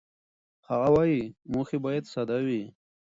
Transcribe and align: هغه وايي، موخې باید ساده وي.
هغه 0.69 0.89
وايي، 0.95 1.21
موخې 1.51 1.77
باید 1.85 2.03
ساده 2.13 2.37
وي. 2.47 2.63